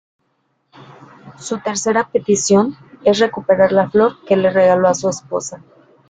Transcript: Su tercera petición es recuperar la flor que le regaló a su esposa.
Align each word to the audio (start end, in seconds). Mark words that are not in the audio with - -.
Su 1.37 1.59
tercera 1.59 2.09
petición 2.11 2.75
es 3.03 3.19
recuperar 3.19 3.71
la 3.71 3.87
flor 3.87 4.17
que 4.25 4.35
le 4.35 4.49
regaló 4.49 4.87
a 4.87 4.95
su 4.95 5.07
esposa. 5.09 5.61